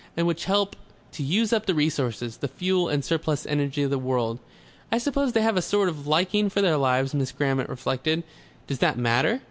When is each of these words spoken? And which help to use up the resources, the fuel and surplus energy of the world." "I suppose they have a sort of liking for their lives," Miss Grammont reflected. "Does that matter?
And 0.17 0.25
which 0.25 0.45
help 0.45 0.75
to 1.11 1.21
use 1.21 1.53
up 1.53 1.67
the 1.67 1.75
resources, 1.75 2.37
the 2.37 2.47
fuel 2.47 2.89
and 2.89 3.05
surplus 3.05 3.45
energy 3.45 3.83
of 3.83 3.91
the 3.91 3.99
world." 3.99 4.39
"I 4.91 4.97
suppose 4.97 5.33
they 5.33 5.43
have 5.43 5.57
a 5.57 5.61
sort 5.61 5.89
of 5.89 6.07
liking 6.07 6.49
for 6.49 6.59
their 6.59 6.77
lives," 6.77 7.13
Miss 7.13 7.31
Grammont 7.31 7.69
reflected. 7.69 8.23
"Does 8.65 8.79
that 8.79 8.97
matter? 8.97 9.39